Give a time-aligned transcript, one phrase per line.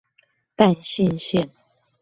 [0.55, 1.51] 淡信線